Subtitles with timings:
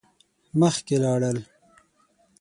[0.59, 1.37] مخکی لاړل.